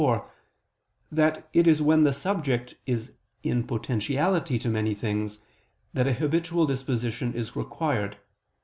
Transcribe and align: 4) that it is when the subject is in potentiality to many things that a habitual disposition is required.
4) 0.01 0.27
that 1.11 1.47
it 1.53 1.67
is 1.67 1.79
when 1.79 2.01
the 2.03 2.11
subject 2.11 2.73
is 2.87 3.11
in 3.43 3.67
potentiality 3.67 4.57
to 4.57 4.67
many 4.67 4.95
things 4.95 5.37
that 5.93 6.07
a 6.07 6.13
habitual 6.15 6.65
disposition 6.65 7.35
is 7.35 7.55
required. 7.55 8.17